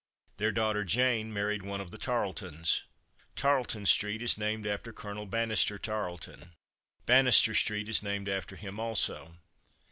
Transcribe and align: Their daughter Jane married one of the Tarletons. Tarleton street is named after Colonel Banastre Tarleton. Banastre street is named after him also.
Their 0.37 0.51
daughter 0.51 0.83
Jane 0.83 1.31
married 1.31 1.61
one 1.61 1.79
of 1.79 1.91
the 1.91 1.99
Tarletons. 1.99 2.85
Tarleton 3.35 3.85
street 3.85 4.23
is 4.23 4.35
named 4.35 4.65
after 4.65 4.91
Colonel 4.91 5.27
Banastre 5.27 5.77
Tarleton. 5.79 6.53
Banastre 7.05 7.53
street 7.55 7.87
is 7.87 8.01
named 8.01 8.27
after 8.27 8.55
him 8.55 8.79
also. 8.79 9.37